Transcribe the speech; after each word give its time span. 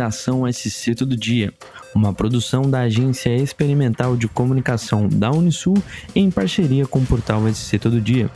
Redação 0.00 0.50
SC 0.50 0.94
Todo 0.94 1.14
Dia, 1.14 1.52
uma 1.94 2.10
produção 2.14 2.62
da 2.62 2.80
Agência 2.80 3.36
Experimental 3.36 4.16
de 4.16 4.26
Comunicação 4.28 5.06
da 5.06 5.30
Unisul 5.30 5.76
em 6.14 6.30
parceria 6.30 6.86
com 6.86 7.00
o 7.00 7.04
portal 7.04 7.42
SC 7.52 7.78
Todo 7.78 8.00
Dia. 8.00 8.30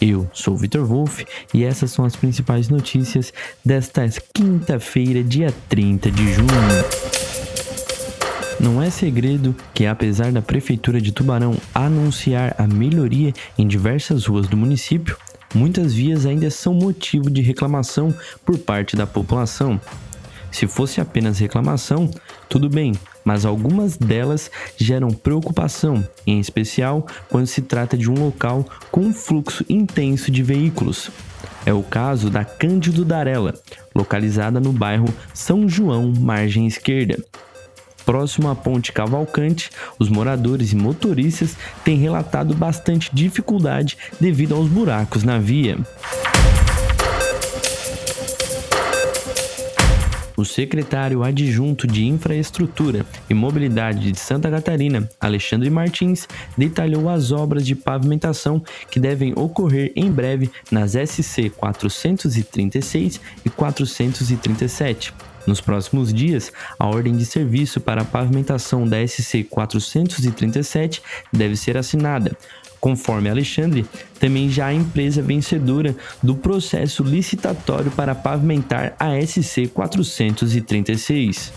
Eu 0.00 0.26
sou 0.32 0.56
Vitor 0.56 0.86
Wolff 0.86 1.26
e 1.52 1.62
essas 1.62 1.90
são 1.90 2.06
as 2.06 2.16
principais 2.16 2.70
notícias 2.70 3.34
desta 3.62 4.08
quinta-feira, 4.32 5.22
dia 5.22 5.52
30 5.68 6.10
de 6.10 6.32
junho. 6.32 6.48
Não 8.58 8.82
é 8.82 8.88
segredo 8.88 9.54
que, 9.74 9.84
apesar 9.84 10.32
da 10.32 10.40
Prefeitura 10.40 11.02
de 11.02 11.12
Tubarão 11.12 11.54
anunciar 11.74 12.54
a 12.56 12.66
melhoria 12.66 13.34
em 13.58 13.68
diversas 13.68 14.24
ruas 14.24 14.48
do 14.48 14.56
município, 14.56 15.18
muitas 15.54 15.92
vias 15.92 16.24
ainda 16.24 16.50
são 16.50 16.72
motivo 16.72 17.28
de 17.28 17.42
reclamação 17.42 18.14
por 18.42 18.56
parte 18.56 18.96
da 18.96 19.06
população. 19.06 19.78
Se 20.50 20.66
fosse 20.66 21.00
apenas 21.00 21.38
reclamação, 21.38 22.10
tudo 22.48 22.68
bem, 22.68 22.92
mas 23.24 23.44
algumas 23.44 23.96
delas 23.96 24.50
geram 24.76 25.10
preocupação, 25.10 26.06
em 26.26 26.40
especial 26.40 27.06
quando 27.28 27.46
se 27.46 27.62
trata 27.62 27.96
de 27.96 28.10
um 28.10 28.14
local 28.14 28.64
com 28.90 29.00
um 29.00 29.12
fluxo 29.12 29.64
intenso 29.68 30.30
de 30.30 30.42
veículos. 30.42 31.10
É 31.64 31.72
o 31.72 31.82
caso 31.82 32.30
da 32.30 32.44
Cândido 32.44 33.04
Darela, 33.04 33.54
localizada 33.94 34.58
no 34.58 34.72
bairro 34.72 35.12
São 35.34 35.68
João, 35.68 36.12
margem 36.18 36.66
esquerda. 36.66 37.22
Próximo 38.04 38.48
à 38.48 38.56
Ponte 38.56 38.92
Cavalcante, 38.92 39.70
os 39.98 40.08
moradores 40.08 40.72
e 40.72 40.76
motoristas 40.76 41.56
têm 41.84 41.96
relatado 41.96 42.54
bastante 42.54 43.10
dificuldade 43.12 43.96
devido 44.18 44.54
aos 44.54 44.68
buracos 44.68 45.22
na 45.22 45.38
via. 45.38 45.78
O 50.40 50.44
secretário 50.46 51.22
adjunto 51.22 51.86
de 51.86 52.06
Infraestrutura 52.06 53.04
e 53.28 53.34
Mobilidade 53.34 54.10
de 54.10 54.18
Santa 54.18 54.50
Catarina, 54.50 55.06
Alexandre 55.20 55.68
Martins, 55.68 56.26
detalhou 56.56 57.10
as 57.10 57.30
obras 57.30 57.66
de 57.66 57.74
pavimentação 57.74 58.64
que 58.90 58.98
devem 58.98 59.34
ocorrer 59.36 59.92
em 59.94 60.10
breve 60.10 60.50
nas 60.70 60.92
SC 60.92 61.50
436 61.50 63.20
e 63.44 63.50
437. 63.50 65.12
Nos 65.46 65.60
próximos 65.60 66.10
dias, 66.10 66.50
a 66.78 66.86
ordem 66.86 67.14
de 67.14 67.26
serviço 67.26 67.78
para 67.78 68.00
a 68.00 68.06
pavimentação 68.06 68.88
da 68.88 69.06
SC 69.06 69.44
437 69.44 71.02
deve 71.30 71.54
ser 71.54 71.76
assinada, 71.76 72.34
Conforme 72.80 73.28
Alexandre, 73.28 73.84
também 74.18 74.48
já 74.48 74.66
a 74.66 74.74
empresa 74.74 75.20
vencedora 75.20 75.94
do 76.22 76.34
processo 76.34 77.02
licitatório 77.02 77.90
para 77.90 78.14
pavimentar 78.14 78.96
a 78.98 79.20
SC 79.20 79.68
436. 79.68 81.52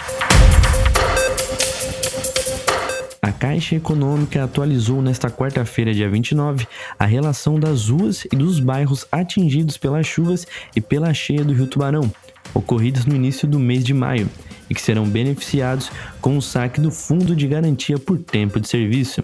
A 3.22 3.32
Caixa 3.32 3.78
Econômica 3.78 4.44
atualizou 4.44 5.02
nesta 5.02 5.30
quarta-feira, 5.30 5.94
dia 5.94 6.10
29, 6.10 6.68
a 7.00 7.06
relação 7.06 7.58
das 7.58 7.88
ruas 7.88 8.26
e 8.26 8.36
dos 8.36 8.60
bairros 8.60 9.08
atingidos 9.10 9.78
pelas 9.78 10.06
chuvas 10.06 10.46
e 10.76 10.82
pela 10.82 11.14
cheia 11.14 11.42
do 11.42 11.54
Rio 11.54 11.68
Tubarão, 11.68 12.12
ocorridas 12.54 13.06
no 13.06 13.16
início 13.16 13.48
do 13.48 13.58
mês 13.58 13.86
de 13.86 13.94
maio, 13.94 14.30
e 14.70 14.76
que 14.76 14.82
serão 14.82 15.06
beneficiados 15.06 15.90
com 16.20 16.38
o 16.38 16.42
saque 16.42 16.82
do 16.82 16.92
Fundo 16.92 17.34
de 17.34 17.48
Garantia 17.48 17.98
por 17.98 18.18
Tempo 18.18 18.60
de 18.60 18.68
Serviço, 18.68 19.24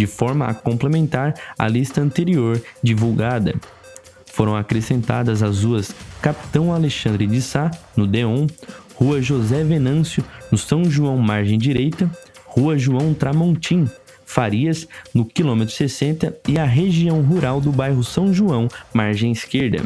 de 0.00 0.06
forma 0.06 0.46
a 0.46 0.54
complementar 0.54 1.34
a 1.58 1.68
lista 1.68 2.00
anterior 2.00 2.58
divulgada. 2.82 3.54
Foram 4.24 4.56
acrescentadas 4.56 5.42
as 5.42 5.62
ruas 5.62 5.94
Capitão 6.22 6.72
Alexandre 6.72 7.26
de 7.26 7.42
Sá, 7.42 7.70
no 7.94 8.06
Deon, 8.06 8.46
Rua 8.94 9.20
José 9.20 9.62
Venâncio, 9.62 10.24
no 10.50 10.56
São 10.56 10.84
João 10.84 11.18
Margem 11.18 11.58
Direita, 11.58 12.10
Rua 12.46 12.78
João 12.78 13.12
Tramontim, 13.12 13.90
Farias, 14.24 14.88
no 15.12 15.26
quilômetro 15.26 15.74
60 15.74 16.34
e 16.48 16.58
a 16.58 16.64
região 16.64 17.20
rural 17.20 17.60
do 17.60 17.70
bairro 17.70 18.02
São 18.02 18.32
João, 18.32 18.68
margem 18.94 19.32
esquerda. 19.32 19.82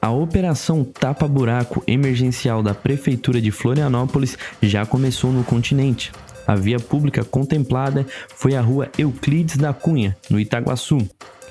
A 0.00 0.10
operação 0.10 0.84
Tapa 0.84 1.26
Buraco 1.26 1.82
emergencial 1.86 2.62
da 2.62 2.72
Prefeitura 2.72 3.40
de 3.40 3.50
Florianópolis 3.50 4.38
já 4.62 4.86
começou 4.86 5.32
no 5.32 5.42
continente. 5.42 6.12
A 6.48 6.54
via 6.54 6.80
pública 6.80 7.22
contemplada 7.22 8.06
foi 8.34 8.56
a 8.56 8.62
rua 8.62 8.90
Euclides 8.96 9.58
da 9.58 9.74
Cunha, 9.74 10.16
no 10.30 10.40
Itaguaçu. 10.40 11.06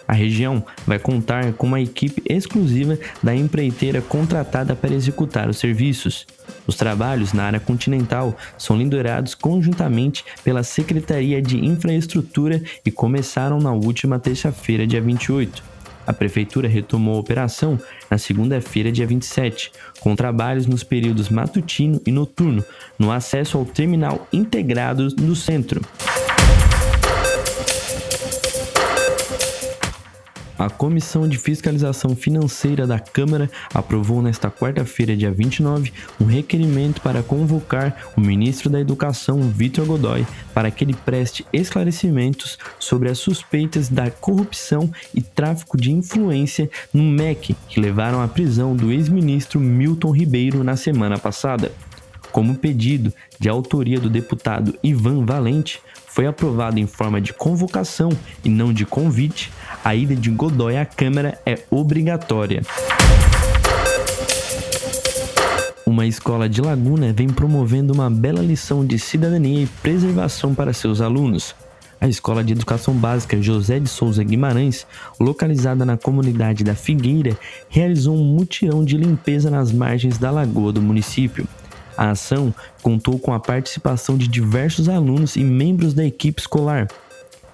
A 0.07 0.13
região 0.13 0.65
vai 0.87 0.97
contar 0.97 1.53
com 1.53 1.67
uma 1.67 1.79
equipe 1.79 2.23
exclusiva 2.27 2.97
da 3.21 3.35
empreiteira 3.35 4.01
contratada 4.01 4.75
para 4.75 4.95
executar 4.95 5.49
os 5.49 5.57
serviços. 5.59 6.25
Os 6.65 6.75
trabalhos 6.75 7.31
na 7.31 7.43
área 7.43 7.59
continental 7.59 8.35
são 8.57 8.75
liderados 8.75 9.35
conjuntamente 9.35 10.25
pela 10.43 10.63
Secretaria 10.63 11.43
de 11.43 11.63
Infraestrutura 11.63 12.59
e 12.83 12.89
começaram 12.89 13.59
na 13.59 13.73
última 13.73 14.17
terça-feira, 14.17 14.87
dia 14.87 15.01
28. 15.01 15.76
A 16.07 16.13
prefeitura 16.13 16.67
retomou 16.67 17.15
a 17.15 17.19
operação 17.19 17.77
na 18.09 18.17
segunda-feira, 18.17 18.91
dia 18.91 19.05
27, 19.05 19.71
com 19.99 20.15
trabalhos 20.15 20.65
nos 20.65 20.83
períodos 20.83 21.27
matutino 21.27 22.01
e 22.07 22.11
noturno, 22.11 22.63
no 22.97 23.11
acesso 23.11 23.57
ao 23.57 23.65
terminal 23.65 24.25
integrado 24.31 25.09
do 25.09 25.35
centro. 25.35 25.81
A 30.57 30.71
Comissão 30.71 31.27
de 31.27 31.37
Fiscalização 31.37 32.15
Financeira 32.15 32.87
da 32.87 32.99
Câmara 32.99 33.49
aprovou 33.71 34.23
nesta 34.23 34.49
quarta-feira, 34.49 35.15
dia 35.15 35.31
29, 35.31 35.93
um 36.19 36.25
requerimento 36.25 36.99
para 37.01 37.21
convocar 37.21 38.11
o 38.17 38.21
ministro 38.21 38.67
da 38.67 38.79
Educação, 38.79 39.39
Vitor 39.41 39.85
Godoy, 39.85 40.25
para 40.55 40.71
que 40.71 40.83
ele 40.83 40.95
preste 40.95 41.45
esclarecimentos 41.53 42.57
sobre 42.79 43.07
as 43.09 43.19
suspeitas 43.19 43.87
da 43.87 44.09
corrupção 44.09 44.91
e 45.13 45.21
tráfico 45.21 45.77
de 45.77 45.91
influência 45.91 46.67
no 46.91 47.03
MEC, 47.03 47.55
que 47.69 47.79
levaram 47.79 48.19
à 48.19 48.27
prisão 48.27 48.75
do 48.75 48.91
ex-ministro 48.91 49.59
Milton 49.59 50.11
Ribeiro 50.11 50.63
na 50.63 50.75
semana 50.75 51.19
passada. 51.19 51.71
Como 52.31 52.55
pedido 52.55 53.13
de 53.39 53.49
autoria 53.49 53.99
do 53.99 54.09
deputado 54.09 54.77
Ivan 54.83 55.25
Valente, 55.25 55.81
foi 56.07 56.25
aprovado 56.25 56.79
em 56.79 56.87
forma 56.87 57.21
de 57.21 57.33
convocação 57.33 58.09
e 58.43 58.49
não 58.49 58.73
de 58.73 58.85
convite, 58.85 59.51
a 59.83 59.95
ida 59.95 60.15
de 60.15 60.29
Godoy 60.29 60.77
à 60.77 60.85
Câmara 60.85 61.39
é 61.45 61.59
obrigatória. 61.69 62.61
Uma 65.85 66.05
escola 66.05 66.49
de 66.49 66.61
Laguna 66.61 67.13
vem 67.13 67.29
promovendo 67.29 67.93
uma 67.93 68.09
bela 68.09 68.41
lição 68.41 68.85
de 68.85 68.99
cidadania 68.99 69.63
e 69.63 69.67
preservação 69.81 70.53
para 70.53 70.73
seus 70.73 71.01
alunos. 71.01 71.55
A 71.99 72.07
Escola 72.07 72.43
de 72.43 72.53
Educação 72.53 72.93
Básica 72.93 73.41
José 73.41 73.79
de 73.79 73.89
Souza 73.89 74.23
Guimarães, 74.23 74.85
localizada 75.19 75.83
na 75.83 75.97
comunidade 75.97 76.63
da 76.63 76.75
Figueira, 76.75 77.37
realizou 77.69 78.15
um 78.15 78.23
mutirão 78.23 78.85
de 78.85 78.97
limpeza 78.97 79.49
nas 79.49 79.71
margens 79.71 80.17
da 80.17 80.29
lagoa 80.29 80.71
do 80.71 80.81
município. 80.81 81.47
A 81.97 82.11
ação 82.11 82.53
contou 82.83 83.17
com 83.17 83.33
a 83.33 83.39
participação 83.39 84.17
de 84.17 84.27
diversos 84.27 84.87
alunos 84.87 85.35
e 85.35 85.43
membros 85.43 85.93
da 85.93 86.05
equipe 86.05 86.39
escolar. 86.39 86.87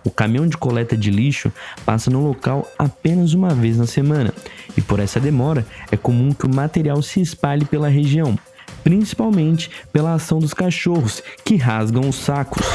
O 0.03 0.11
caminhão 0.11 0.47
de 0.47 0.57
coleta 0.57 0.97
de 0.97 1.09
lixo 1.09 1.51
passa 1.85 2.11
no 2.11 2.21
local 2.21 2.69
apenas 2.77 3.33
uma 3.33 3.53
vez 3.53 3.77
na 3.77 3.87
semana, 3.87 4.33
e 4.75 4.81
por 4.81 4.99
essa 4.99 5.19
demora 5.19 5.65
é 5.89 5.95
comum 5.95 6.33
que 6.33 6.45
o 6.45 6.53
material 6.53 7.01
se 7.01 7.21
espalhe 7.21 7.63
pela 7.63 7.87
região, 7.87 8.37
principalmente 8.83 9.71
pela 9.93 10.13
ação 10.13 10.39
dos 10.39 10.53
cachorros 10.53 11.23
que 11.45 11.55
rasgam 11.55 12.09
os 12.09 12.17
sacos. 12.17 12.67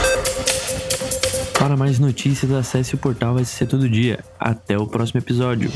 Para 1.58 1.76
mais 1.76 1.98
notícias, 1.98 2.50
acesse 2.52 2.94
o 2.94 2.98
portal 2.98 3.36
SC 3.44 3.66
Todo 3.66 3.90
Dia. 3.90 4.20
Até 4.38 4.78
o 4.78 4.86
próximo 4.86 5.18
episódio. 5.20 5.70